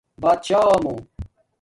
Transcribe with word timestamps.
باتشاہ 0.21 0.73
مُو 0.83 0.93